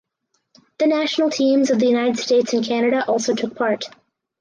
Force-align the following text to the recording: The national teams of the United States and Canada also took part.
The 0.79 0.87
national 0.87 1.29
teams 1.29 1.69
of 1.69 1.77
the 1.77 1.85
United 1.85 2.17
States 2.17 2.53
and 2.53 2.65
Canada 2.65 3.05
also 3.07 3.35
took 3.35 3.55
part. 3.55 3.83